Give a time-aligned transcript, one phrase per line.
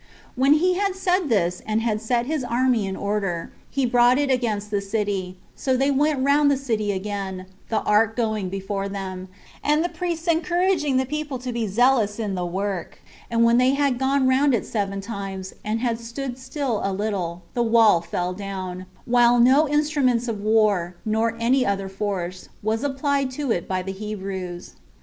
[0.29, 0.31] 6.
[0.35, 4.31] When he had said this, and had set his army in order, he brought it
[4.31, 9.27] against the city: so they went round the city again, the ark going before them,
[9.63, 12.97] and the priests encouraging the people to be zealous in the work;
[13.29, 17.43] and when they had gone round it seven times, and had stood still a little,
[17.53, 23.29] the wall fell down, while no instruments of war, nor any other force, was applied
[23.29, 24.73] to it by the Hebrews.